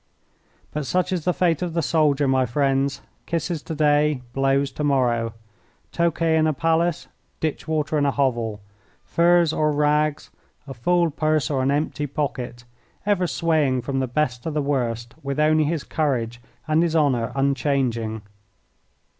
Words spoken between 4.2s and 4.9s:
blows to